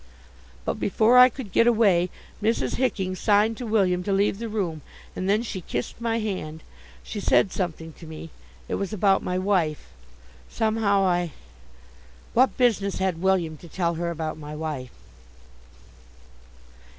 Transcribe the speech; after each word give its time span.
But 0.65 0.79
before 0.79 1.19
I 1.19 1.29
could 1.29 1.51
get 1.51 1.67
away, 1.67 2.09
Mrs. 2.41 2.77
Hicking 2.77 3.15
signed 3.15 3.55
to 3.57 3.67
William 3.67 4.01
to 4.05 4.11
leave 4.11 4.39
the 4.39 4.49
room, 4.49 4.81
and 5.15 5.29
then 5.29 5.43
she 5.43 5.61
kissed 5.61 6.01
my 6.01 6.17
hand. 6.17 6.63
She 7.03 7.19
said 7.19 7.51
something 7.51 7.93
to 7.99 8.07
me. 8.07 8.31
It 8.67 8.73
was 8.81 8.93
about 8.93 9.21
my 9.21 9.37
wife. 9.37 9.89
Somehow 10.49 11.03
I 11.03 11.33
What 12.33 12.57
business 12.57 12.95
had 12.95 13.21
William 13.21 13.57
to 13.57 13.67
tell 13.67 13.93
her 13.93 14.09
about 14.09 14.39
my 14.39 14.55
wife? 14.55 14.89